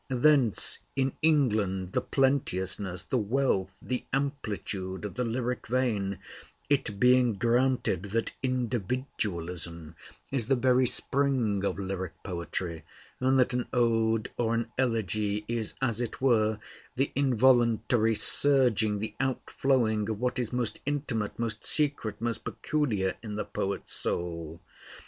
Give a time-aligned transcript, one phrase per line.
[0.09, 6.17] Thence, in England, the plenteousness, the wealth, the amplitude of the lyric vein;
[6.71, 9.93] it being granted that individualism
[10.31, 12.81] is the very spring of lyric poetry,
[13.19, 16.57] and that an ode or an elegy is, as it were,
[16.95, 23.35] the involuntary surging, the outflowing of what is most intimate, most secret, most peculiar in
[23.35, 24.61] the poet's soul.